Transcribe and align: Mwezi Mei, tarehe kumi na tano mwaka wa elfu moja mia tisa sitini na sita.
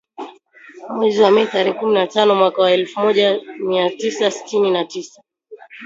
Mwezi 0.95 1.19
Mei, 1.33 1.47
tarehe 1.51 1.75
kumi 1.79 1.93
na 1.95 2.07
tano 2.13 2.35
mwaka 2.35 2.59
wa 2.61 2.71
elfu 2.71 2.99
moja 2.99 3.41
mia 3.59 3.89
tisa 3.89 4.31
sitini 4.31 4.71
na 4.71 4.89
sita. 4.89 5.23